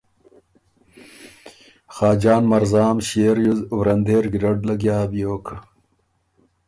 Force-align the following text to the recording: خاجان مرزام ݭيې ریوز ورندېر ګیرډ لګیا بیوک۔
خاجان 1.95 2.43
مرزام 2.51 2.97
ݭيې 3.07 3.29
ریوز 3.37 3.59
ورندېر 3.77 4.23
ګیرډ 4.31 4.59
لګیا 4.69 4.97
بیوک۔ 5.11 5.47